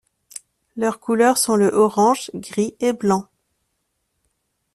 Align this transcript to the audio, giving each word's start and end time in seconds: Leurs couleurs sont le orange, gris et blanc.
Leurs 0.77 0.99
couleurs 0.99 1.37
sont 1.37 1.55
le 1.55 1.71
orange, 1.75 2.31
gris 2.33 2.75
et 2.79 2.91
blanc. 2.91 3.27